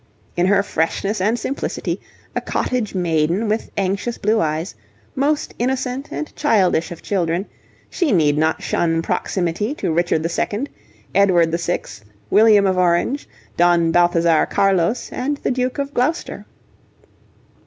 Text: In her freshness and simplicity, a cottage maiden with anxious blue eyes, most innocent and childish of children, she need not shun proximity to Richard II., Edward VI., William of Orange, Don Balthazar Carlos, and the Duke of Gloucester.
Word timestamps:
In 0.35 0.47
her 0.47 0.63
freshness 0.63 1.21
and 1.21 1.37
simplicity, 1.37 2.01
a 2.35 2.41
cottage 2.41 2.95
maiden 2.95 3.47
with 3.47 3.69
anxious 3.77 4.17
blue 4.17 4.39
eyes, 4.39 4.73
most 5.13 5.53
innocent 5.59 6.07
and 6.11 6.35
childish 6.35 6.91
of 6.91 7.03
children, 7.03 7.45
she 7.87 8.11
need 8.11 8.35
not 8.35 8.63
shun 8.63 9.03
proximity 9.03 9.75
to 9.75 9.91
Richard 9.91 10.25
II., 10.25 10.65
Edward 11.13 11.51
VI., 11.51 11.81
William 12.31 12.65
of 12.65 12.79
Orange, 12.79 13.29
Don 13.57 13.91
Balthazar 13.91 14.47
Carlos, 14.47 15.11
and 15.13 15.37
the 15.43 15.51
Duke 15.51 15.77
of 15.77 15.93
Gloucester. 15.93 16.47